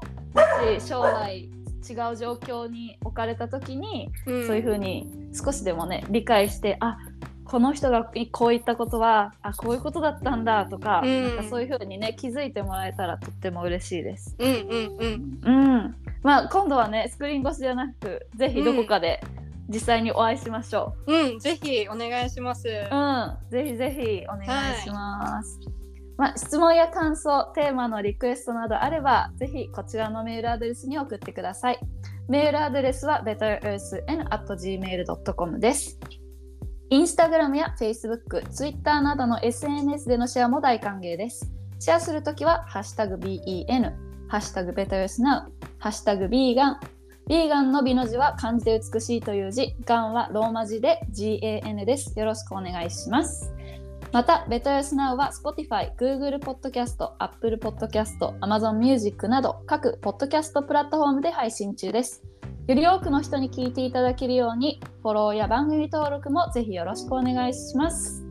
[0.80, 4.46] し将来違う状況に置かれた時に、うん。
[4.48, 6.98] そういう風に少しでもね理解してあ
[7.44, 11.22] この人がこう言ったことはあこういうことだったんだとか,、うん。
[11.22, 14.34] なんかそういう風にね気づいてもらえたらとっても嬉しいです。
[14.40, 15.40] うんうんうん。
[15.44, 15.94] うん、
[16.24, 19.20] まあ今度はねスクリーン越しじゃなくぜひどこかで
[19.68, 22.68] 実際にお会いしましょうんぜひお願いします。
[22.68, 22.88] う。
[22.90, 25.60] うん、ぜひぜひお願いします。
[26.18, 31.80] まあ、質問や感想、テーマのリクエストなどあれば、ぜひこちらのメールアドレスに送ってください。
[32.28, 35.98] メールアドレスは betterearthn.gmail.com です。
[36.90, 41.50] インスタグラムや Facebook、Twitter などの SNS でのシェアも大歓迎です。
[41.80, 43.94] シェアするときは、ハッシュタグ BEN、
[44.28, 45.46] ハッシュタグ BetterEarthNow、
[45.78, 46.26] ハッシュタグ
[47.28, 52.18] BEGAN、ビーガンの美の字は漢字で美しいという字、ガンはローマ字で GAN です。
[52.18, 53.52] よろしくお願いします。
[54.12, 62.22] また、ベタ s Now は Spotify、Google Podcast、Apple Podcast、Amazon Music など各ポッドキャストプラットフォームで配信中です。
[62.66, 68.24] より多くの人に聞いていただけるように、フォローや番組登録もぜひよろしくお願いします。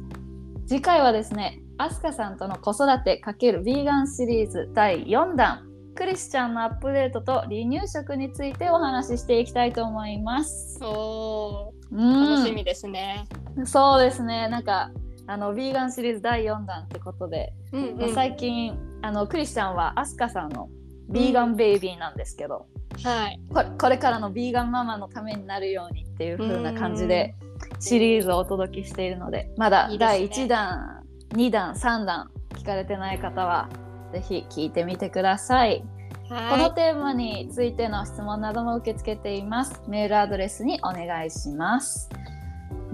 [0.68, 10.80] 次回はですね、アスカさんとの子育て×ビーガンシリーズ第4弾、クリスチャンのアップデートと離乳食についてお話ししていきたいと思います。
[10.84, 13.28] おーうん楽しみですね。
[13.66, 14.92] そうですねなんか
[15.28, 20.70] あのビーガンシリーズ第4弾ってことで、うんうんまあ最近あのクリスチャンはアスカさんの
[21.10, 22.68] ビーガンベイビーなんですけど、
[23.04, 23.40] はい。
[23.54, 27.36] これこれからのビーガンママのためになるようにっていう風な感じで
[27.80, 33.70] シリーズをお届けしているのでまだいいですね第1弾2弾3弾聞かれてない方は
[34.12, 35.84] ぜひ聞いてみてください。
[36.30, 39.82] このはテーマについての質問なども受け付けています。
[39.88, 42.10] メールアドレスにお願いします。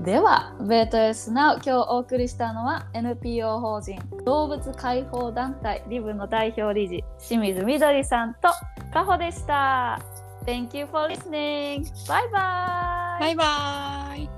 [0.03, 8.49] では、ベートエスナウ、今日お送りしたのは NPO 法人動物解放団体リブの代表理事清水みどりさんと
[8.93, 9.99] カホでした。
[10.45, 11.83] Thank you for listening.
[12.07, 13.17] Bye bye.
[13.17, 13.19] い。
[13.19, 14.36] バイバーイ。